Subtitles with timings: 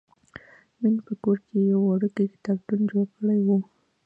[0.79, 3.49] مینې په کور کې یو وړوکی کتابتون جوړ کړی و